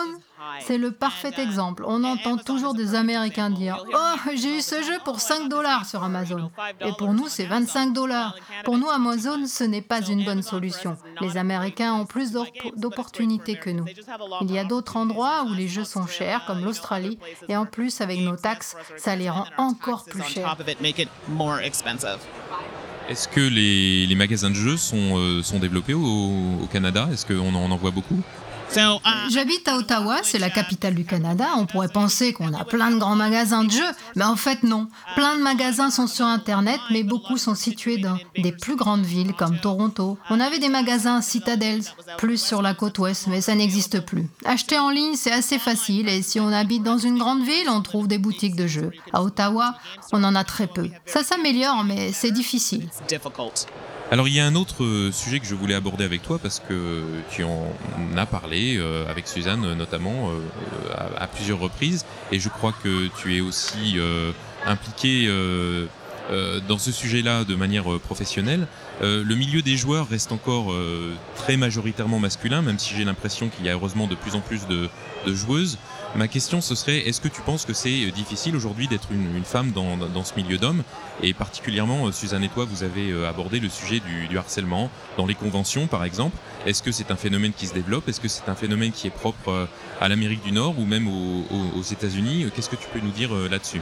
c'est 0.61 0.79
le 0.79 0.93
parfait 0.93 1.33
exemple. 1.39 1.85
On 1.87 2.05
entend 2.05 2.37
toujours 2.37 2.75
des 2.75 2.95
Américains 2.95 3.51
dire 3.51 3.85
Oh, 3.93 4.22
j'ai 4.37 4.59
eu 4.59 4.61
ce 4.61 4.77
jeu 4.83 4.99
pour 5.05 5.21
5 5.21 5.49
dollars 5.49 5.87
sur 5.87 6.03
Amazon. 6.03 6.51
Et 6.81 6.93
pour 6.99 7.13
nous, 7.13 7.29
c'est 7.29 7.45
25 7.45 7.93
dollars. 7.93 8.35
Pour 8.65 8.79
nous, 8.79 8.89
Amazon, 8.89 9.47
ce 9.47 9.65
n'est 9.65 9.83
pas 9.83 10.01
une 10.03 10.25
bonne 10.25 10.43
solution. 10.43 10.97
Les 11.21 11.37
Américains 11.37 11.95
ont 11.95 12.07
plus 12.07 12.33
d'opportunités 12.77 13.57
que 13.57 13.71
nous. 13.71 13.85
Il 14.43 14.51
y 14.51 14.59
a 14.59 14.65
d'autres 14.65 14.97
endroits 14.97 15.45
où 15.45 15.55
les 15.55 15.69
jeux 15.69 15.85
sont 15.85 16.07
chers, 16.07 16.45
comme 16.47 16.65
l'Australie, 16.65 17.19
et 17.49 17.57
en 17.57 17.67
plus, 17.67 18.01
avec 18.01 18.21
nos 18.21 18.37
taxes, 18.37 18.77
ça 18.97 19.17
les 19.17 19.31
rend 19.31 19.47
encore 19.57 20.05
plus 20.05 20.23
chers. 20.23 20.57
Est-ce 23.09 23.27
que 23.29 23.41
les, 23.41 24.07
les, 24.07 24.15
magasins 24.15 24.49
de 24.51 24.55
jeux 24.55 24.77
sont, 24.77 25.19
euh, 25.19 25.43
sont 25.43 25.59
développés 25.59 25.93
au, 25.93 26.63
au 26.63 26.67
Canada? 26.73 27.09
Est-ce 27.13 27.27
qu'on 27.27 27.55
en, 27.55 27.71
en 27.71 27.77
voit 27.77 27.91
beaucoup? 27.91 28.23
J'habite 28.75 29.69
à 29.69 29.77
Ottawa, 29.77 30.21
c'est 30.23 30.39
la 30.39 30.49
capitale 30.49 30.95
du 30.95 31.05
Canada. 31.05 31.49
On 31.59 31.67
pourrait 31.67 31.89
penser 31.89 32.33
qu'on 32.33 32.55
a 32.55 32.65
plein 32.65 32.91
de 32.91 32.97
grands 32.97 33.17
magasins 33.17 33.65
de 33.65 33.71
jeux, 33.71 33.93
mais 34.17 34.25
en 34.25 34.37
fait 34.37 34.63
non. 34.63 34.89
Plein 35.15 35.37
de 35.37 35.43
magasins 35.43 35.91
sont 35.91 36.07
sur 36.07 36.25
Internet, 36.25 36.81
mais 36.91 37.03
beaucoup 37.03 37.37
sont 37.37 37.55
situés 37.55 37.99
dans 37.99 38.17
des 38.39 38.53
plus 38.53 38.77
grandes 38.77 39.05
villes 39.05 39.35
comme 39.35 39.59
Toronto. 39.59 40.17
On 40.31 40.41
avait 40.41 40.59
des 40.59 40.71
magasins 40.71 41.21
Citadels, 41.21 41.83
plus 42.17 42.43
sur 42.43 42.63
la 42.63 42.73
côte 42.73 42.99
ouest, 42.99 43.27
mais 43.27 43.43
ça 43.43 43.55
n'existe 43.55 44.01
plus. 44.01 44.27
Acheter 44.45 44.79
en 44.79 44.89
ligne, 44.91 45.17
c'est 45.17 45.33
assez 45.33 45.59
facile, 45.59 46.09
et 46.09 46.23
si 46.23 46.41
on 46.41 46.49
habite 46.49 46.83
dans 46.83 46.99
une 46.99 47.19
grande 47.19 47.43
ville, 47.43 47.69
on 47.69 47.83
trouve 47.83 48.09
des 48.09 48.19
boutiques 48.19 48.57
de 48.57 48.67
jeux. 48.67 48.91
À 49.13 49.23
Ottawa, 49.23 49.75
on 50.13 50.25
en 50.25 50.35
a 50.35 50.45
très 50.45 50.67
peu. 50.67 50.89
Ça 51.05 51.23
s'améliore, 51.23 51.85
mais 51.85 52.13
c'est 52.13 52.31
difficile. 52.31 52.89
Alors 54.13 54.29
il 54.29 54.35
y 54.35 54.41
a 54.41 54.47
un 54.47 54.57
autre 54.57 54.85
euh, 54.85 55.11
sujet 55.11 55.41
que 55.41 55.47
je 55.47 55.55
voulais 55.55 55.73
aborder 55.73 56.05
avec 56.05 56.21
toi 56.21 56.39
parce 56.39 56.61
que 56.61 57.03
tu 57.31 57.45
en 57.45 57.73
as 58.15 58.27
parlé 58.27 58.77
euh, 58.77 59.11
avec 59.11 59.27
Suzanne 59.27 59.73
notamment 59.73 60.29
euh, 60.29 60.39
à, 60.95 61.23
à, 61.23 61.27
plusieurs 61.27 61.59
reprises 61.59 62.05
et 62.31 62.39
je 62.39 62.51
crois 62.51 62.75
que 62.83 63.09
tu 63.23 63.39
es 63.39 63.41
aussi 63.41 63.97
impliqué 64.67 65.29
dans 66.69 66.77
ce 66.77 66.93
sujet-là 66.93 67.45
de 67.45 67.55
manière 67.55 67.85
professionnelle. 68.01 68.67
le 69.01 69.35
milieu 69.35 69.63
des 69.63 69.79
joueurs 69.79 70.09
reste 70.09 70.31
encore 70.31 70.75
très 71.35 71.57
majoritairement 71.57 72.19
masculin, 72.19 72.63
même 72.63 72.79
si 72.79 72.95
j'ai 72.95 73.05
l'impression 73.05 73.49
qu'il 73.49 73.65
y 73.67 73.69
a 73.69 73.73
heureusement 73.73 74.07
de 74.07 74.15
plus 74.15 74.35
en 74.35 74.41
plus 74.41 74.67
de 74.67 74.89
joueuses. 75.27 75.79
Ma 76.15 76.29
question, 76.29 76.61
ce 76.61 76.75
serait, 76.75 77.09
est-ce 77.09 77.23
que 77.23 77.29
tu 77.29 77.41
penses 77.41 77.65
que 77.65 77.73
c'est 77.73 78.11
difficile 78.11 78.55
aujourd'hui 78.55 78.87
d'être 78.87 79.09
une, 79.13 79.45
femme 79.45 79.73
dans, 79.73 80.25
ce 80.25 80.35
milieu 80.37 80.59
d'hommes? 80.59 80.83
Et 81.23 81.33
particulièrement, 81.33 82.13
Suzanne 82.13 82.45
et 82.45 82.51
toi, 82.51 82.67
vous 82.67 82.83
avez 82.83 83.25
abordé 83.25 83.61
le 83.61 83.71
sujet 83.71 84.03
du, 84.29 84.37
harcèlement 84.37 84.91
dans 85.17 85.25
les 85.25 85.35
conventions, 85.35 85.87
par 85.87 86.05
exemple. 86.05 86.37
Est-ce 86.67 86.83
que 86.83 86.93
c'est 86.93 87.11
un 87.11 87.17
phénomène 87.17 87.53
qui 87.57 87.67
se 87.67 87.73
développe? 87.73 88.09
Est-ce 88.11 88.21
que 88.21 88.29
c'est 88.29 88.49
un 88.51 88.55
phénomène 88.55 88.93
qui 88.93 89.07
est 89.07 89.11
propre 89.11 89.69
à 90.03 90.09
l'Amérique 90.09 90.43
du 90.45 90.53
Nord 90.53 90.79
ou 90.79 90.85
même 90.85 91.09
aux 91.09 91.83
États-Unis? 91.83 92.47
Qu'est-ce 92.55 92.69
que 92.69 92.77
tu 92.77 92.89
peux 92.93 93.01
nous 93.01 93.13
dire 93.13 93.33
là-dessus? 93.51 93.81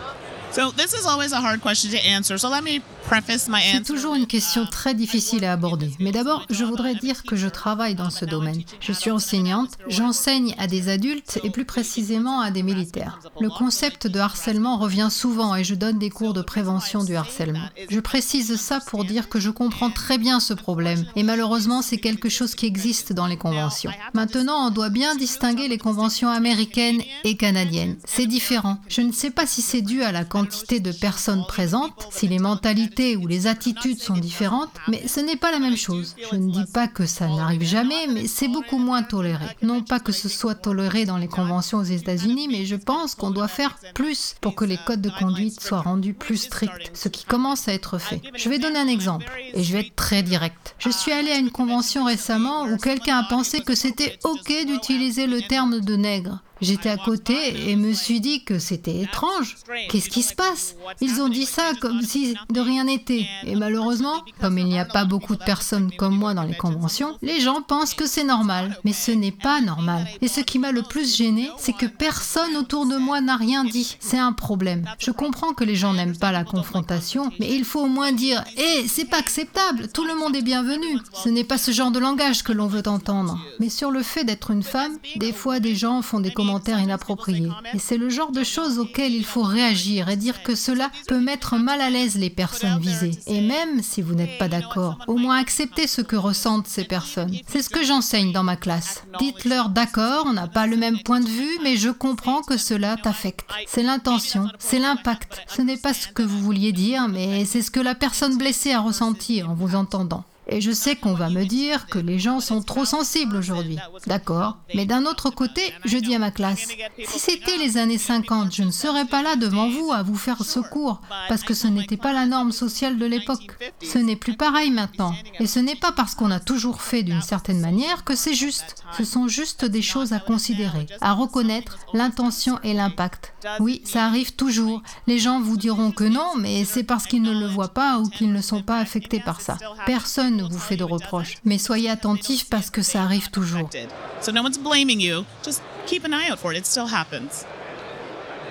C'est 3.73 3.85
toujours 3.85 4.14
une 4.14 4.26
question 4.26 4.66
très 4.66 4.95
difficile 4.95 5.45
à 5.45 5.52
aborder. 5.52 5.92
Mais 6.00 6.11
d'abord, 6.11 6.45
je 6.50 6.64
voudrais 6.64 6.95
dire 6.95 7.23
que 7.23 7.37
je 7.37 7.47
travaille 7.49 7.95
dans 7.95 8.11
ce 8.11 8.25
domaine. 8.25 8.62
Je 8.80 8.92
suis 8.92 9.11
enseignante, 9.11 9.71
j'enseigne 9.88 10.54
à 10.59 10.66
des 10.66 10.88
adultes 10.88 11.38
et 11.45 11.50
plus 11.50 11.64
précisément 11.64 12.40
à 12.40 12.50
des 12.50 12.62
militaires. 12.62 13.21
Le 13.40 13.49
concept 13.49 14.07
de 14.07 14.19
harcèlement 14.19 14.76
revient 14.76 15.09
souvent 15.11 15.54
et 15.54 15.64
je 15.64 15.75
donne 15.75 15.99
des 15.99 16.11
cours 16.11 16.35
de 16.35 16.42
prévention 16.42 17.04
du 17.04 17.14
harcèlement. 17.14 17.69
Je 17.88 18.00
précise 18.00 18.57
ça 18.57 18.80
pour 18.80 19.04
dire 19.04 19.28
que 19.28 19.40
je 19.40 19.50
comprends 19.50 19.90
très 19.90 20.19
bien 20.19 20.40
ce 20.40 20.54
problème 20.54 21.04
et 21.16 21.23
malheureusement 21.23 21.83
c'est 21.83 21.99
quelque 21.99 22.28
chose 22.28 22.54
qui 22.54 22.66
existe 22.66 23.12
dans 23.12 23.26
les 23.26 23.37
conventions. 23.37 23.92
Maintenant, 24.14 24.66
on 24.66 24.71
doit 24.71 24.90
bien 24.90 25.14
distinguer 25.14 25.69
les 25.69 25.78
conventions 25.78 26.28
américaines 26.28 27.02
et 27.25 27.37
canadiennes. 27.37 27.97
C'est 28.04 28.26
différent. 28.26 28.78
Je 28.88 29.00
ne 29.00 29.12
sais 29.12 29.30
pas 29.30 29.47
si 29.47 29.62
c'est 29.62 29.83
dû 29.83 30.02
à 30.02 30.12
la 30.12 30.25
quantité 30.40 30.80
de 30.80 30.90
personnes 30.90 31.44
présentes, 31.47 32.09
si 32.11 32.26
les 32.26 32.38
mentalités 32.38 33.14
ou 33.14 33.26
les 33.26 33.47
attitudes 33.47 34.00
sont 34.00 34.16
différentes, 34.16 34.70
mais 34.88 35.06
ce 35.06 35.20
n'est 35.20 35.37
pas 35.37 35.50
la 35.50 35.59
même 35.59 35.76
chose. 35.76 36.16
Je 36.30 36.37
ne 36.37 36.50
dis 36.50 36.64
pas 36.73 36.88
que 36.88 37.04
ça 37.04 37.28
n'arrive 37.28 37.62
jamais, 37.62 38.06
mais 38.06 38.26
c'est 38.26 38.49
beaucoup 38.49 38.78
moins 38.78 39.02
toléré. 39.02 39.44
Non 39.61 39.82
pas 39.82 40.00
que 40.00 40.12
ce 40.12 40.30
soit 40.30 40.54
toléré 40.54 41.04
dans 41.04 41.18
les 41.18 41.28
conventions 41.28 41.78
aux 41.78 41.82
États-Unis, 41.82 42.49
mais 42.49 42.64
je 42.64 42.76
pense 42.76 43.14
qu'on 43.14 43.30
doit 43.30 43.49
faire 43.49 43.76
plus 43.92 44.35
pour 44.40 44.54
que 44.54 44.64
les 44.64 44.78
codes 44.78 45.02
de 45.02 45.11
conduite 45.11 45.61
soient 45.61 45.82
rendus 45.82 46.14
plus 46.14 46.38
stricts, 46.38 46.90
ce 46.94 47.09
qui 47.09 47.25
commence 47.25 47.68
à 47.68 47.75
être 47.75 47.99
fait. 47.99 48.23
Je 48.35 48.49
vais 48.49 48.59
donner 48.59 48.78
un 48.78 48.88
exemple, 48.88 49.30
et 49.52 49.62
je 49.62 49.73
vais 49.75 49.80
être 49.80 49.94
très 49.94 50.23
direct. 50.23 50.75
Je 50.78 50.88
suis 50.88 51.12
allé 51.12 51.30
à 51.32 51.37
une 51.37 51.50
convention 51.50 52.04
récemment 52.04 52.64
où 52.64 52.78
quelqu'un 52.78 53.18
a 53.18 53.28
pensé 53.28 53.61
que 53.61 53.75
c'était 53.75 54.18
OK 54.25 54.50
d'utiliser 54.66 55.26
le 55.26 55.42
terme 55.42 55.80
de 55.80 55.97
nègre. 55.97 56.40
J'étais 56.61 56.90
à 56.90 56.99
côté 56.99 57.71
et 57.71 57.76
me 57.76 57.93
suis 57.93 58.21
dit 58.21 58.45
que 58.45 58.59
c'était 58.59 59.00
étrange. 59.00 59.57
Qu'est-ce 59.88 60.11
qui 60.11 60.23
se 60.23 60.35
passe? 60.35 60.76
Ils 61.00 61.23
ont 61.23 61.29
dit 61.29 61.47
ça 61.47 61.73
comme 61.81 62.02
si 62.02 62.37
de 62.50 62.61
rien 62.61 62.85
n'était. 62.85 63.26
Et 63.45 63.57
malheureusement, 63.57 64.23
comme 64.40 64.59
il 64.59 64.67
n'y 64.67 64.79
a 64.79 64.85
pas 64.85 65.05
beaucoup 65.05 65.37
de 65.37 65.43
personnes 65.43 65.90
comme 65.97 66.17
moi 66.17 66.35
dans 66.35 66.43
les 66.43 66.57
conventions, 66.57 67.17
les 67.23 67.40
gens 67.40 67.62
pensent 67.62 67.95
que 67.95 68.07
c'est 68.07 68.25
normal. 68.25 68.79
Mais 68.85 68.93
ce 68.93 69.11
n'est 69.11 69.33
pas 69.33 69.61
normal. 69.61 70.07
Et 70.21 70.29
ce 70.29 70.40
qui 70.40 70.59
m'a 70.59 70.73
le 70.73 70.83
plus 70.83 71.17
gêné, 71.17 71.50
c'est 71.57 71.73
que 71.73 71.87
personne 71.87 72.57
autour 72.57 72.87
de 72.87 72.97
moi 72.97 73.21
n'a 73.21 73.37
rien 73.37 73.64
dit. 73.64 73.97
C'est 74.00 74.19
un 74.19 74.33
problème. 74.33 74.85
Je 74.99 75.11
comprends 75.11 75.55
que 75.55 75.64
les 75.64 75.76
gens 75.76 75.95
n'aiment 75.95 76.19
pas 76.19 76.33
la 76.33 76.45
confrontation, 76.45 77.31
mais 77.40 77.55
il 77.55 77.64
faut 77.64 77.81
au 77.81 77.88
moins 77.88 78.12
dire 78.12 78.45
Hé, 78.57 78.87
c'est 78.87 79.09
pas 79.09 79.19
acceptable, 79.19 79.88
tout 79.93 80.05
le 80.05 80.14
monde 80.14 80.37
est 80.37 80.43
bienvenu. 80.43 80.99
Ce 81.12 81.29
n'est 81.29 81.45
pas 81.45 81.59
ce 81.59 81.71
genre 81.71 81.90
de 81.90 81.99
langage 81.99 82.43
que 82.43 82.52
l'on 82.52 82.67
veut 82.67 82.87
entendre. 82.87 83.38
Mais 83.61 83.71
sur 83.71 83.90
le 83.90 84.02
fait 84.02 84.25
d'être 84.25 84.50
une 84.50 84.62
femme, 84.62 84.99
des 85.17 85.33
fois 85.33 85.61
des 85.61 85.75
gens 85.75 86.02
font 86.02 86.21
des 86.21 86.33
commentaires 86.33 86.50
inappropriés. 86.78 87.49
Et 87.75 87.78
c'est 87.78 87.97
le 87.97 88.09
genre 88.09 88.33
de 88.33 88.45
choses 88.45 88.78
auxquelles 88.78 89.14
il 89.14 89.25
faut 89.25 89.42
réagir 89.42 90.09
et 90.09 90.16
dire 90.16 90.42
que 90.42 90.54
cela 90.54 90.90
peut 91.09 91.21
mettre 91.21 91.57
mal 91.57 91.80
à 91.80 91.90
l'aise 91.90 92.16
les 92.16 92.30
personnes 92.30 92.78
visées. 92.78 93.19
Et 93.26 93.40
même 93.40 93.83
si 93.83 94.02
vous 94.02 94.14
n'êtes 94.14 94.38
pas 94.38 94.49
d'accord, 94.49 94.99
au 95.07 95.16
moins 95.16 95.38
acceptez 95.38 95.87
ce 95.87 96.00
que 96.00 96.16
ressentent 96.16 96.66
ces 96.66 96.85
personnes. 96.85 97.37
C'est 97.47 97.62
ce 97.62 97.71
que 97.71 97.85
j'enseigne 97.85 98.33
dans 98.33 98.42
ma 98.42 98.57
classe. 98.57 99.04
Dites-leur 99.19 99.69
d'accord, 99.69 100.25
on 100.26 100.33
n'a 100.33 100.49
pas 100.49 100.66
le 100.66 100.76
même 100.76 101.02
point 101.02 101.21
de 101.21 101.28
vue, 101.28 101.59
mais 101.62 101.76
je 101.76 101.90
comprends 101.90 102.42
que 102.42 102.57
cela 102.57 102.97
t'affecte. 102.97 103.49
C'est 103.66 103.83
l'intention, 103.83 104.49
c'est 104.59 104.78
l'impact. 104.78 105.40
Ce 105.49 105.62
n'est 105.62 105.76
pas 105.76 105.95
ce 105.95 106.09
que 106.09 106.23
vous 106.23 106.40
vouliez 106.40 106.73
dire, 106.73 107.09
mais 107.09 107.45
c'est 107.45 107.62
ce 107.62 107.71
que 107.71 107.80
la 107.80 107.95
personne 107.95 108.38
blessée 108.38 108.73
a 108.73 108.80
ressenti 108.80 109.42
en 109.42 109.54
vous 109.54 109.75
entendant. 109.75 110.25
Et 110.50 110.61
je 110.61 110.73
sais 110.73 110.97
qu'on 110.97 111.14
va 111.14 111.30
me 111.30 111.45
dire 111.45 111.87
que 111.87 111.99
les 111.99 112.19
gens 112.19 112.40
sont 112.40 112.61
trop 112.61 112.85
sensibles 112.85 113.37
aujourd'hui. 113.37 113.78
D'accord. 114.07 114.59
Mais 114.75 114.85
d'un 114.85 115.07
autre 115.07 115.30
côté, 115.30 115.62
je 115.85 115.97
dis 115.97 116.14
à 116.14 116.19
ma 116.19 116.33
classe, 116.33 116.66
si 117.04 117.19
c'était 117.21 117.57
les 117.57 117.78
années 117.78 117.99
50, 117.99 118.54
je 118.54 118.64
ne 118.64 118.73
serais 118.73 119.04
pas 119.04 119.23
là 119.23 119.37
devant 119.37 119.71
vous 119.71 119.92
à 119.92 120.02
vous 120.02 120.16
faire 120.16 120.45
secours, 120.45 121.00
parce 121.28 121.42
que 121.42 121.54
ce 121.54 121.69
n'était 121.69 121.97
pas 121.97 122.12
la 122.12 122.26
norme 122.26 122.50
sociale 122.50 122.99
de 122.99 123.07
l'époque. 123.07 123.57
Ce 123.80 123.99
n'est 123.99 124.16
plus 124.16 124.37
pareil 124.37 124.71
maintenant. 124.71 125.14
Et 125.38 125.47
ce 125.47 125.61
n'est 125.61 125.76
pas 125.76 125.92
parce 125.92 126.16
qu'on 126.16 126.33
a 126.33 126.40
toujours 126.40 126.83
fait 126.83 127.04
d'une 127.04 127.23
certaine 127.23 127.61
manière 127.61 128.02
que 128.04 128.16
c'est 128.16 128.35
juste. 128.35 128.83
Ce 128.97 129.04
sont 129.04 129.28
juste 129.28 129.64
des 129.64 129.83
choses 129.83 130.12
à 130.12 130.19
considérer, 130.19 130.87
à 131.00 131.12
reconnaître 131.12 131.78
l'intention 131.95 132.59
et 132.64 132.75
l'impact. 132.75 133.35
Oui, 133.61 133.83
ça 133.85 134.04
arrive 134.04 134.35
toujours. 134.35 134.83
Les 135.07 135.21
gens 135.21 135.40
vous 135.40 135.57
diront 135.57 135.92
que 135.92 136.04
non, 136.04 136.33
mais 136.37 136.64
c'est 136.64 136.83
parce 136.83 137.07
qu'ils 137.07 137.23
ne 137.23 137.38
le 137.38 137.47
voient 137.47 137.73
pas 137.73 137.99
ou 137.99 138.09
qu'ils 138.09 138.33
ne 138.33 138.42
sont 138.42 138.62
pas 138.62 138.78
affectés 138.78 139.21
par 139.21 139.40
ça. 139.40 139.57
Personne 139.87 140.39
ne 140.49 140.52
vous 140.52 140.59
fait 140.59 140.76
de 140.76 140.85
reproches, 140.85 141.37
mais 141.44 141.59
soyez 141.59 141.90
attentifs 141.90 142.49
parce 142.49 142.70
que 142.70 142.82
ça 142.82 143.02
arrive 143.02 143.30
toujours. 143.30 143.68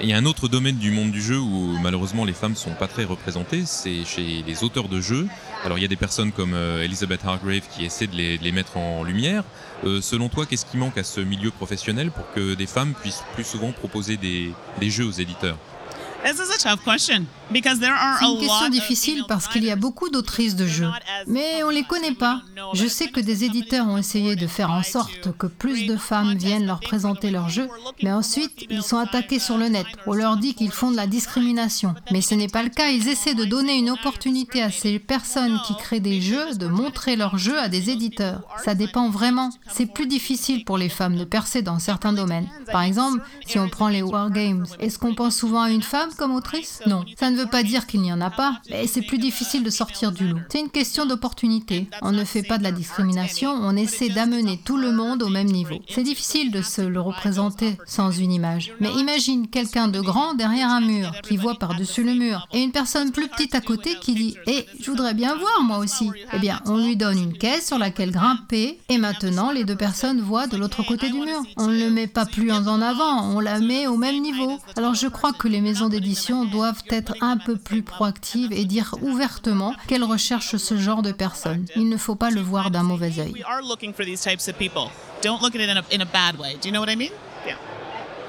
Il 0.01 0.07
y 0.07 0.13
a 0.13 0.17
un 0.17 0.25
autre 0.25 0.47
domaine 0.47 0.77
du 0.77 0.91
monde 0.91 1.11
du 1.11 1.21
jeu 1.21 1.37
où 1.37 1.77
malheureusement 1.81 2.23
les 2.23 2.33
femmes 2.33 2.55
sont 2.55 2.73
pas 2.73 2.87
très 2.87 3.03
représentées, 3.03 3.63
c'est 3.65 4.05
chez 4.05 4.43
les 4.47 4.63
auteurs 4.63 4.87
de 4.87 5.01
jeux. 5.01 5.27
Alors 5.65 5.77
il 5.77 5.81
y 5.81 5.85
a 5.85 5.89
des 5.89 5.97
personnes 5.97 6.31
comme 6.31 6.53
euh, 6.53 6.83
Elizabeth 6.83 7.25
Hargrave 7.25 7.63
qui 7.75 7.83
essaient 7.83 8.07
de 8.07 8.15
les, 8.15 8.51
mettre 8.53 8.77
en 8.77 9.03
lumière. 9.03 9.43
Euh, 9.83 9.99
selon 9.99 10.29
toi, 10.29 10.45
qu'est-ce 10.45 10.65
qui 10.65 10.77
manque 10.77 10.97
à 10.97 11.03
ce 11.03 11.19
milieu 11.19 11.51
professionnel 11.51 12.11
pour 12.11 12.31
que 12.31 12.53
des 12.53 12.67
femmes 12.67 12.93
puissent 12.93 13.23
plus 13.33 13.43
souvent 13.43 13.73
proposer 13.73 14.15
des 14.15 14.53
jeux 14.89 15.05
aux 15.05 15.11
éditeurs? 15.11 15.57
C'est 17.51 18.25
une 18.25 18.39
question 18.39 18.69
difficile 18.69 19.23
parce 19.27 19.47
qu'il 19.47 19.63
y 19.63 19.71
a 19.71 19.75
beaucoup 19.75 20.09
d'autrices 20.09 20.55
de 20.55 20.67
jeux, 20.67 20.89
mais 21.27 21.63
on 21.63 21.69
ne 21.69 21.73
les 21.73 21.83
connaît 21.83 22.13
pas. 22.13 22.41
Je 22.73 22.87
sais 22.87 23.07
que 23.07 23.19
des 23.19 23.43
éditeurs 23.43 23.87
ont 23.87 23.97
essayé 23.97 24.35
de 24.35 24.47
faire 24.47 24.71
en 24.71 24.83
sorte 24.83 25.35
que 25.37 25.47
plus 25.47 25.85
de 25.85 25.97
femmes 25.97 26.35
viennent 26.35 26.65
leur 26.65 26.79
présenter 26.79 27.31
leurs 27.31 27.49
jeux, 27.49 27.69
mais 28.03 28.11
ensuite 28.11 28.65
ils 28.69 28.83
sont 28.83 28.97
attaqués 28.97 29.39
sur 29.39 29.57
le 29.57 29.67
net. 29.67 29.85
On 30.05 30.13
leur 30.13 30.37
dit 30.37 30.53
qu'ils 30.53 30.71
font 30.71 30.91
de 30.91 30.95
la 30.95 31.07
discrimination. 31.07 31.95
Mais 32.11 32.21
ce 32.21 32.35
n'est 32.35 32.47
pas 32.47 32.63
le 32.63 32.69
cas, 32.69 32.89
ils 32.89 33.07
essaient 33.07 33.35
de 33.35 33.45
donner 33.45 33.77
une 33.77 33.89
opportunité 33.89 34.61
à 34.61 34.71
ces 34.71 34.99
personnes 34.99 35.59
qui 35.65 35.75
créent 35.75 35.99
des 35.99 36.21
jeux 36.21 36.55
de 36.55 36.67
montrer 36.67 37.15
leurs 37.15 37.37
jeux 37.37 37.59
à 37.59 37.69
des 37.69 37.89
éditeurs. 37.89 38.41
Ça 38.63 38.75
dépend 38.75 39.09
vraiment. 39.09 39.49
C'est 39.69 39.91
plus 39.91 40.07
difficile 40.07 40.65
pour 40.65 40.77
les 40.77 40.89
femmes 40.89 41.17
de 41.17 41.23
percer 41.23 41.61
dans 41.61 41.79
certains 41.79 42.13
domaines. 42.13 42.47
Par 42.71 42.83
exemple, 42.83 43.21
si 43.45 43.57
on 43.59 43.69
prend 43.69 43.87
les 43.87 44.01
wargames, 44.01 44.65
est-ce 44.79 44.99
qu'on 44.99 45.15
pense 45.15 45.35
souvent 45.35 45.63
à 45.63 45.71
une 45.71 45.81
femme 45.81 46.09
comme 46.17 46.35
autrice 46.35 46.81
Non. 46.85 47.05
Ça 47.17 47.31
ne 47.31 47.38
veut 47.39 47.49
pas 47.49 47.63
dire 47.63 47.87
qu'il 47.87 48.01
n'y 48.01 48.13
en 48.13 48.21
a 48.21 48.29
pas, 48.29 48.59
mais 48.69 48.87
c'est 48.87 49.01
plus 49.01 49.17
difficile 49.17 49.63
de 49.63 49.69
sortir 49.69 50.11
du 50.11 50.27
lot. 50.27 50.39
C'est 50.49 50.59
une 50.59 50.69
question 50.69 51.05
d'opportunité. 51.05 51.87
On 52.01 52.11
ne 52.11 52.23
fait 52.23 52.43
pas 52.43 52.57
de 52.57 52.63
la 52.63 52.71
discrimination, 52.71 53.51
on 53.51 53.75
essaie 53.75 54.09
d'amener 54.09 54.59
tout 54.63 54.77
le 54.77 54.91
monde 54.91 55.23
au 55.23 55.29
même 55.29 55.47
niveau. 55.47 55.75
C'est 55.89 56.03
difficile 56.03 56.51
de 56.51 56.61
se 56.61 56.81
le 56.81 57.01
représenter 57.01 57.77
sans 57.85 58.11
une 58.11 58.31
image. 58.31 58.73
Mais 58.79 58.91
imagine 58.93 59.47
quelqu'un 59.47 59.87
de 59.87 59.99
grand 60.01 60.33
derrière 60.33 60.69
un 60.69 60.81
mur, 60.81 61.11
qui 61.23 61.37
voit 61.37 61.55
par-dessus 61.55 62.03
le 62.03 62.13
mur, 62.13 62.47
et 62.53 62.61
une 62.61 62.71
personne 62.71 63.11
plus 63.11 63.27
petite 63.27 63.55
à 63.55 63.61
côté 63.61 63.95
qui 64.01 64.13
dit 64.13 64.35
Eh, 64.47 64.65
je 64.79 64.89
voudrais 64.89 65.13
bien 65.13 65.35
voir 65.35 65.63
moi 65.63 65.77
aussi. 65.77 66.09
Eh 66.33 66.39
bien, 66.39 66.59
on 66.65 66.77
lui 66.77 66.95
donne 66.95 67.17
une 67.17 67.37
caisse 67.37 67.67
sur 67.67 67.77
laquelle 67.77 68.11
grimper, 68.11 68.79
et 68.89 68.97
maintenant 68.97 69.51
les 69.51 69.63
deux 69.63 69.75
personnes 69.75 70.21
voient 70.21 70.47
de 70.47 70.57
l'autre 70.57 70.83
côté 70.83 71.09
du 71.09 71.19
mur. 71.19 71.41
On 71.57 71.67
ne 71.67 71.79
le 71.79 71.89
met 71.89 72.07
pas 72.07 72.25
plus 72.25 72.51
en 72.51 72.81
avant, 72.81 73.29
on 73.35 73.39
la 73.39 73.59
met 73.59 73.87
au 73.87 73.97
même 73.97 74.21
niveau. 74.21 74.59
Alors 74.75 74.95
je 74.95 75.07
crois 75.07 75.33
que 75.33 75.47
les 75.47 75.61
maisons 75.61 75.89
d'édition 75.89 76.45
doivent 76.45 76.83
être 76.89 77.13
peu 77.37 77.57
plus 77.57 77.83
proactives 77.83 78.51
et 78.51 78.65
dire 78.65 78.95
ouvertement 79.01 79.73
qu'elles 79.87 80.03
recherchent 80.03 80.57
ce 80.57 80.77
genre 80.77 81.01
de 81.01 81.11
personnes. 81.11 81.65
Il 81.75 81.89
ne 81.89 81.97
faut 81.97 82.15
pas 82.15 82.29
le 82.29 82.41
voir 82.41 82.71
d'un 82.71 82.83
mauvais 82.83 83.19
œil. 83.19 83.33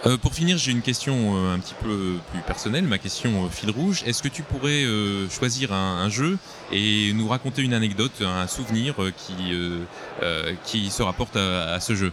Euh, 0.07 0.17
pour 0.17 0.35
finir, 0.35 0.57
j'ai 0.57 0.73
une 0.73 0.81
question 0.81 1.37
euh, 1.37 1.55
un 1.55 1.59
petit 1.59 1.75
peu 1.75 2.17
plus 2.33 2.41
personnelle, 2.41 2.85
ma 2.85 2.99
question 2.99 3.45
euh, 3.45 3.49
fil 3.51 3.71
rouge. 3.71 4.03
Est-ce 4.07 4.23
que 4.23 4.29
tu 4.29 4.43
pourrais 4.43 4.85
choisir 5.29 5.73
un, 5.73 6.09
jeu 6.09 6.39
et 6.73 7.13
nous 7.13 7.29
raconter 7.29 7.63
une 7.63 7.75
anecdote, 7.75 8.23
un 8.23 8.47
souvenir 8.47 8.95
qui, 9.17 9.55
qui 10.65 10.91
se 10.91 11.03
rapporte 11.03 11.37
à 11.37 11.79
ce 11.81 11.95
jeu? 11.95 12.13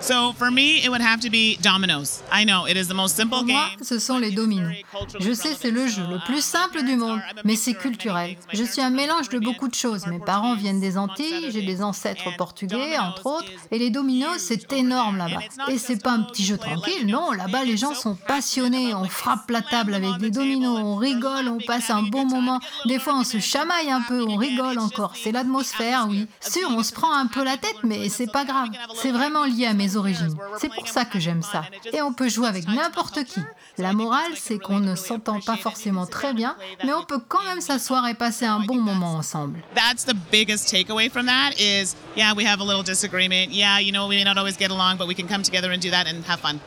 So 0.00 0.32
for 0.32 0.50
me, 0.50 0.84
it 0.84 0.90
would 0.90 1.00
have 1.00 1.20
to 1.20 1.30
be 1.30 1.58
dominoes. 1.60 2.22
I 2.30 2.44
know 2.44 2.66
it 2.66 2.76
is 2.76 2.86
the 2.88 2.94
most 2.94 3.16
simple 3.16 3.38
Pour 3.38 3.46
moi, 3.46 3.68
ce 3.82 3.98
sont 3.98 4.18
les 4.18 4.30
dominos. 4.30 4.72
Je 5.18 5.32
sais, 5.32 5.56
c'est 5.60 5.70
le 5.70 5.88
jeu 5.88 6.02
le 6.08 6.18
plus 6.24 6.42
simple 6.42 6.84
du 6.84 6.96
monde, 6.96 7.20
mais 7.44 7.56
c'est 7.56 7.74
culturel. 7.74 8.36
Je 8.52 8.62
suis 8.62 8.80
un 8.80 8.90
mélange 8.90 9.28
de 9.28 9.38
beaucoup 9.38 9.68
de 9.68 9.74
choses. 9.74 10.06
Mes 10.06 10.20
parents 10.20 10.54
viennent 10.54 10.80
des 10.80 10.96
Antilles, 10.96 11.50
j'ai 11.50 11.62
des 11.62 11.82
ancêtres 11.82 12.34
portugais, 12.36 12.98
entre 12.98 13.26
autres, 13.26 13.50
et 13.70 13.78
les 13.78 13.90
dominos, 13.90 14.38
c'est 14.38 14.72
énorme 14.72 15.18
là-bas. 15.18 15.40
Et 15.68 15.78
c'est 15.78 16.02
pas 16.02 16.12
un 16.12 16.22
petit 16.22 16.44
jeu 16.44 16.58
tranquille, 16.58 17.06
non. 17.06 17.32
Là-bas, 17.32 17.64
les 17.64 17.76
gens 17.76 17.94
sont 17.94 18.14
passionnés. 18.14 18.94
On 18.94 19.04
frappe 19.04 19.50
la 19.50 19.62
table 19.62 19.94
avec 19.94 20.18
des 20.18 20.30
dominos, 20.30 20.78
on 20.78 20.96
rigole, 20.96 21.48
on 21.48 21.58
passe 21.58 21.90
un 21.90 22.02
bon 22.02 22.24
moment. 22.24 22.60
Des 22.86 22.98
fois, 22.98 23.14
on 23.16 23.24
se 23.24 23.38
chamaille 23.40 23.90
un 23.90 24.02
peu, 24.02 24.22
on 24.22 24.36
rigole 24.36 24.78
encore. 24.78 25.14
C'est 25.16 25.32
l'atmosphère, 25.32 26.06
oui. 26.08 26.26
Sûr, 26.40 26.68
on 26.70 26.82
se 26.82 26.92
prend 26.92 27.12
un 27.12 27.26
peu 27.26 27.42
la 27.42 27.56
tête, 27.56 27.78
mais 27.82 28.08
c'est 28.08 28.30
pas 28.30 28.44
grave. 28.44 28.68
C'est 28.94 29.10
vraiment 29.10 29.44
lié 29.44 29.66
à 29.66 29.74
mes 29.74 29.87
origines. 29.96 30.36
C'est 30.58 30.72
pour 30.72 30.88
ça 30.88 31.04
que 31.04 31.18
j'aime 31.18 31.42
ça. 31.42 31.62
Et 31.92 32.02
on 32.02 32.12
peut 32.12 32.28
jouer 32.28 32.48
avec 32.48 32.66
n'importe 32.68 33.24
qui. 33.24 33.40
La 33.76 33.92
morale, 33.92 34.32
c'est 34.36 34.58
qu'on 34.58 34.80
ne 34.80 34.94
s'entend 34.94 35.40
pas 35.40 35.56
forcément 35.56 36.06
très 36.06 36.34
bien, 36.34 36.56
mais 36.84 36.92
on 36.92 37.04
peut 37.04 37.20
quand 37.26 37.44
même 37.44 37.60
s'asseoir 37.60 38.06
et 38.08 38.14
passer 38.14 38.46
un 38.46 38.60
bon 38.60 38.80
moment 38.80 39.14
ensemble. 39.14 39.60
That's 39.74 40.04
the 40.04 40.16
biggest 40.30 40.68
takeaway 40.68 41.08
from 41.08 41.26
that 41.26 41.52
is, 41.58 41.94
yeah, 42.16 42.34
we 42.34 42.44
have 42.46 42.60
a 42.60 42.64
little 42.64 42.82
disagreement. 42.82 43.50
Yeah, 43.50 43.80
you 43.80 43.92
know, 43.92 44.08
we 44.08 44.16
may 44.16 44.24
not 44.24 44.38
always 44.38 44.56
get 44.58 44.70
along, 44.70 44.96
but 44.98 45.06
we 45.06 45.14
can 45.14 45.26
come 45.26 45.42
together 45.42 45.70
and 45.70 45.78
do 45.80 45.90
that 45.90 46.06
and 46.06 46.24
have 46.26 46.40
fun. 46.40 46.60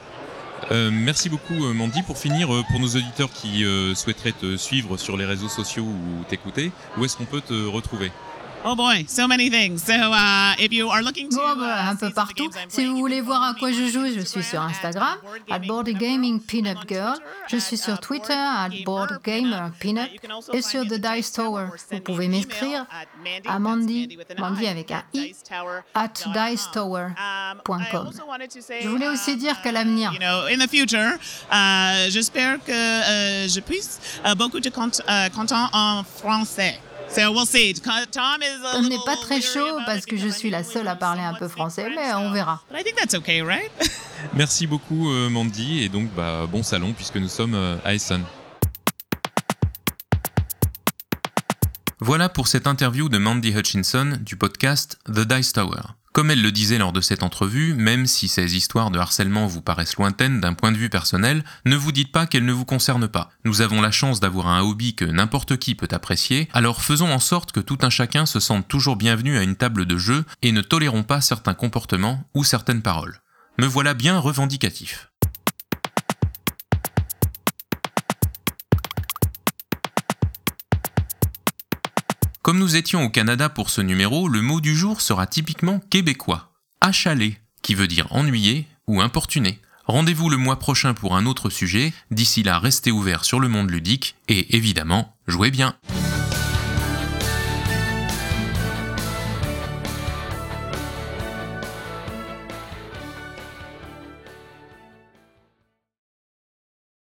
Euh, 0.70 0.90
merci 0.92 1.30
beaucoup 1.30 1.66
euh, 1.66 1.74
Mandy. 1.74 2.02
Pour 2.04 2.18
finir, 2.18 2.54
euh, 2.54 2.64
pour 2.70 2.80
nos 2.80 2.88
auditeurs 2.88 3.32
qui 3.32 3.66
souhaiteraient 3.96 4.32
te 4.34 4.58
suivre 4.58 4.98
sur 4.98 5.18
les 5.18 5.26
réseaux 5.26 5.50
sociaux 5.50 5.84
ou 5.84 6.24
t'écouter, 6.30 6.72
où 6.98 7.06
est-ce 7.06 7.18
qu'on 7.18 7.26
peut 7.26 7.42
te 7.42 7.68
retrouver? 7.68 8.12
Oh 8.64 8.76
boy, 8.76 9.06
so 9.08 9.28
many 9.28 9.50
things. 9.50 9.84
So 9.84 9.94
uh, 9.94 10.54
if 10.60 10.72
you 10.72 10.90
are 10.90 11.02
looking 11.02 11.30
to 11.30 11.36
Bon, 11.36 11.56
bah, 11.56 11.88
uh, 11.88 11.92
un 11.92 11.96
peu 11.96 12.12
partout. 12.12 12.52
Si 12.70 12.86
vous 12.86 12.96
voulez 12.96 13.20
voir 13.20 13.42
à 13.44 13.54
quoi 13.56 13.72
je 13.72 13.90
joue, 13.90 14.06
je 14.14 14.20
suis 14.24 14.44
sur 14.44 14.62
Instagram, 14.62 15.18
at 15.50 15.60
Board 15.60 15.90
Gaming 15.90 16.40
Peanut 16.40 16.78
Girl. 16.88 17.18
Je 17.48 17.58
suis 17.58 17.78
sur 17.78 18.00
Twitter, 18.00 18.34
at 18.34 18.70
Board 18.86 19.20
Gamer 19.24 19.72
Peanut. 19.80 20.12
Et 20.54 20.62
sur 20.62 20.86
The 20.86 21.00
Dice 21.00 21.32
Tower. 21.32 21.70
Vous 21.92 22.00
pouvez 22.02 22.28
m'écrire 22.28 22.86
à 23.48 23.58
Mandy, 23.58 24.18
Mandy 24.38 24.68
avec 24.68 24.92
un 24.92 25.04
i, 25.14 25.34
at 25.96 26.14
dicetower.com. 26.28 28.12
Je 28.80 28.88
voulais 28.88 29.08
aussi 29.08 29.38
dire 29.38 29.60
qu'à 29.64 29.72
l'avenir, 29.72 30.14
future, 30.70 31.00
euh, 31.52 32.08
j'espère 32.10 32.64
que 32.64 32.74
je 32.74 33.60
puisse 33.60 34.00
beaucoup 34.38 34.60
de 34.60 34.70
cont 34.70 34.92
content 35.34 35.68
en 35.74 36.04
français. 36.04 36.80
On 38.76 38.84
n'est 38.84 38.98
pas 39.06 39.18
très 39.18 39.42
chaud 39.42 39.80
parce 39.86 40.06
que 40.06 40.16
je 40.16 40.28
because 40.28 40.38
suis 40.38 40.50
la 40.50 40.64
seule 40.64 40.88
à 40.88 40.96
parler 40.96 41.22
un 41.22 41.34
peu 41.34 41.48
français, 41.48 41.90
speak 41.90 41.96
mais 41.96 42.10
French, 42.12 42.18
on 42.20 42.32
verra. 42.32 42.62
But 42.70 42.80
I 42.80 42.84
think 42.84 42.96
that's 42.96 43.16
okay, 43.16 43.42
right? 43.42 43.72
Merci 44.34 44.66
beaucoup 44.66 45.10
euh, 45.10 45.30
Mandy 45.30 45.84
et 45.84 45.90
donc 45.90 46.10
bah, 46.16 46.48
bon 46.50 46.64
salon 46.64 46.94
puisque 46.94 47.18
nous 47.18 47.28
sommes 47.28 47.56
euh, 47.56 47.76
à 47.84 47.94
Essen. 47.94 48.24
Voilà 52.00 52.30
pour 52.30 52.48
cette 52.48 52.66
interview 52.66 53.10
de 53.10 53.18
Mandy 53.18 53.50
Hutchinson 53.50 54.18
du 54.22 54.36
podcast 54.36 54.98
The 55.06 55.20
Dice 55.20 55.54
Tower. 55.54 55.82
Comme 56.14 56.30
elle 56.30 56.42
le 56.42 56.52
disait 56.52 56.78
lors 56.78 56.92
de 56.92 57.00
cette 57.00 57.24
entrevue, 57.24 57.74
même 57.74 58.06
si 58.06 58.28
ces 58.28 58.58
histoires 58.58 58.92
de 58.92 59.00
harcèlement 59.00 59.48
vous 59.48 59.62
paraissent 59.62 59.96
lointaines 59.96 60.42
d'un 60.42 60.54
point 60.54 60.74
de 60.74 60.78
vue 60.78 60.90
personnel, 60.90 61.46
ne 61.66 61.78
vous 61.78 61.94
dites 61.94 62.12
pas 62.12 62.26
qu'elles 62.26 62.46
ne 62.46 62.52
vous 62.52 62.66
concernent 62.66 63.08
pas. 63.08 63.30
Nous 63.46 63.62
avons 63.62 63.80
la 63.80 63.92
chance 63.92 64.20
d'avoir 64.20 64.48
un 64.48 64.62
hobby 64.62 64.94
que 64.94 65.06
n'importe 65.06 65.56
qui 65.56 65.74
peut 65.74 65.88
apprécier, 65.92 66.50
alors 66.52 66.82
faisons 66.82 67.14
en 67.14 67.20
sorte 67.20 67.54
que 67.54 67.62
tout 67.62 67.78
un 67.82 67.90
chacun 67.90 68.26
se 68.26 68.42
sente 68.42 68.68
toujours 68.68 68.98
bienvenu 68.98 69.38
à 69.38 69.44
une 69.44 69.56
table 69.56 69.86
de 69.86 69.98
jeu 69.98 70.26
et 70.42 70.52
ne 70.52 70.62
tolérons 70.62 71.04
pas 71.04 71.22
certains 71.22 71.54
comportements 71.54 72.26
ou 72.34 72.44
certaines 72.44 72.82
paroles. 72.82 73.22
Me 73.58 73.66
voilà 73.66 73.94
bien 73.94 74.20
revendicatif. 74.20 75.11
Comme 82.42 82.58
nous 82.58 82.76
étions 82.76 83.04
au 83.04 83.10
Canada 83.10 83.50
pour 83.50 83.70
ce 83.70 83.82
numéro, 83.82 84.28
le 84.28 84.42
mot 84.42 84.62
du 84.62 84.76
jour 84.76 85.02
sera 85.02 85.28
typiquement 85.28 85.80
québécois. 85.92 86.50
Achalé, 86.82 87.38
qui 87.62 87.76
veut 87.76 87.88
dire 87.88 88.08
ennuyé 88.10 88.66
ou 88.88 89.00
importuné. 89.00 89.60
Rendez-vous 89.86 90.28
le 90.28 90.38
mois 90.38 90.58
prochain 90.58 90.96
pour 90.96 91.16
un 91.16 91.28
autre 91.28 91.52
sujet. 91.52 91.94
D'ici 92.10 92.42
là, 92.42 92.58
restez 92.58 92.90
ouverts 92.90 93.26
sur 93.26 93.40
le 93.40 93.48
monde 93.48 93.70
ludique 93.70 94.16
et 94.28 94.56
évidemment, 94.56 95.16
jouez 95.28 95.52
bien. 95.52 95.76